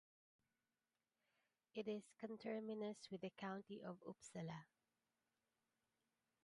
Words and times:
It 1.75 1.87
is 1.87 2.09
conterminous 2.19 2.97
with 3.11 3.21
the 3.21 3.29
county 3.29 3.83
of 3.83 3.97
Uppsala. 4.03 4.63